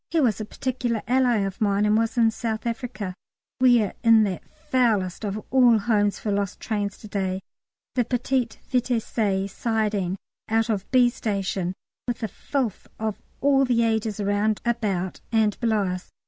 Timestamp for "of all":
5.23-5.77, 12.97-13.63